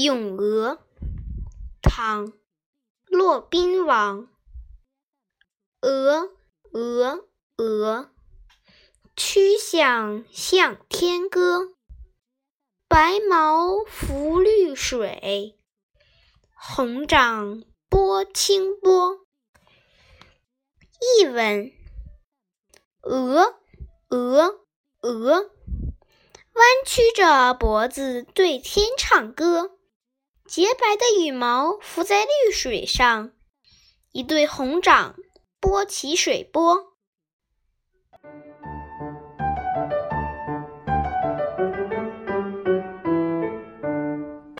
[0.00, 0.78] 咏鹅，
[1.82, 2.28] 唐·
[3.06, 4.28] 骆宾王。
[5.80, 6.30] 鹅，
[6.70, 7.24] 鹅，
[7.56, 8.08] 鹅，
[9.16, 11.72] 曲项向天歌。
[12.86, 15.58] 白毛浮绿水，
[16.54, 19.18] 红掌拨清波。
[21.18, 21.72] 译文：
[23.02, 23.58] 鹅，
[24.10, 24.60] 鹅，
[25.00, 25.50] 鹅。
[26.52, 29.72] 弯曲着脖子对天唱歌，
[30.48, 33.32] 洁白的羽毛浮在绿水上
[34.12, 35.14] 一对红掌
[35.60, 36.94] 拨起水波。